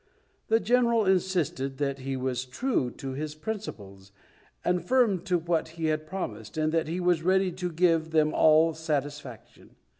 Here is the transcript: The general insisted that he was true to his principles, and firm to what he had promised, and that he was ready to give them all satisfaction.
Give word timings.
The 0.47 0.59
general 0.59 1.05
insisted 1.05 1.77
that 1.77 1.99
he 1.99 2.17
was 2.17 2.45
true 2.45 2.89
to 2.89 3.11
his 3.11 3.35
principles, 3.35 4.11
and 4.65 4.83
firm 4.83 5.21
to 5.25 5.37
what 5.37 5.67
he 5.77 5.85
had 5.93 6.07
promised, 6.07 6.57
and 6.57 6.71
that 6.71 6.87
he 6.87 6.99
was 6.99 7.21
ready 7.21 7.51
to 7.51 7.71
give 7.71 8.09
them 8.09 8.33
all 8.33 8.73
satisfaction. 8.73 9.75